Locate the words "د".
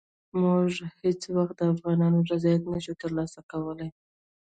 1.57-1.61